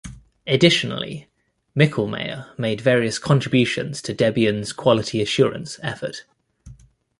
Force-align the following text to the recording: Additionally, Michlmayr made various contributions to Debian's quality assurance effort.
Additionally, 0.47 1.27
Michlmayr 1.77 2.57
made 2.57 2.81
various 2.81 3.19
contributions 3.19 4.01
to 4.01 4.15
Debian's 4.15 4.73
quality 4.73 5.21
assurance 5.21 5.79
effort. 5.83 6.25